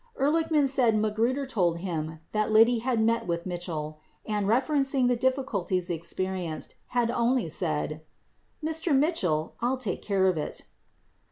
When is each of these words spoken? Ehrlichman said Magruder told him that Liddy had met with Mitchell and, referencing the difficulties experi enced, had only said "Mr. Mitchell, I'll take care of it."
Ehrlichman 0.19 0.67
said 0.67 0.97
Magruder 0.97 1.45
told 1.45 1.77
him 1.77 2.17
that 2.31 2.51
Liddy 2.51 2.79
had 2.79 2.99
met 2.99 3.27
with 3.27 3.45
Mitchell 3.45 3.99
and, 4.25 4.47
referencing 4.47 5.07
the 5.07 5.15
difficulties 5.15 5.89
experi 5.89 6.47
enced, 6.47 6.73
had 6.87 7.11
only 7.11 7.47
said 7.49 8.01
"Mr. 8.65 8.97
Mitchell, 8.97 9.53
I'll 9.61 9.77
take 9.77 10.01
care 10.01 10.25
of 10.25 10.37
it." 10.37 10.63